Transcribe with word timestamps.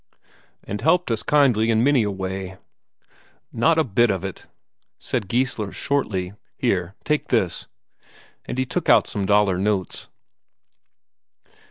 "And 0.63 0.81
helped 0.81 1.11
us 1.11 1.21
kindly 1.21 1.69
in 1.69 1.83
many 1.83 2.01
a 2.01 2.09
way." 2.09 2.57
"Not 3.53 3.77
a 3.77 3.83
bit 3.83 4.09
of 4.09 4.25
it," 4.25 4.47
said 4.97 5.27
Geissler 5.29 5.71
shortly. 5.71 6.33
"Here 6.57 6.95
take 7.03 7.27
this." 7.27 7.67
And 8.45 8.57
he 8.57 8.65
took 8.65 8.89
out 8.89 9.05
some 9.05 9.27
Daler 9.27 9.59
notes. 9.59 10.07